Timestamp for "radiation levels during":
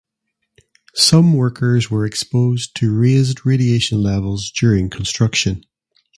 3.45-4.89